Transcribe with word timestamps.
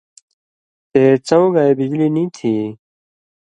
تے 0.91 1.03
څؤں 1.27 1.47
گائ 1.55 1.71
بجلی 1.77 2.07
نی 2.15 2.23
تھی 2.35 2.49
یی؟ 2.57 2.65